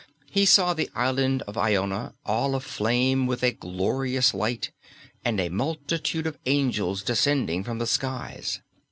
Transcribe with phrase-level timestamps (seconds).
[0.31, 4.71] He saw the island of Iona all aflame with a glorious light
[5.23, 8.61] and a multitude of angels descending from the skies.